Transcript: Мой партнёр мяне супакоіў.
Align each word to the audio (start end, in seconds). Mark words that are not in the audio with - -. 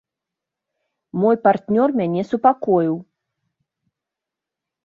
Мой 1.25 1.35
партнёр 1.47 1.89
мяне 1.99 2.21
супакоіў. 2.31 2.95